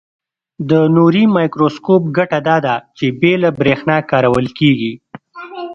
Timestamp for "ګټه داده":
2.17-2.75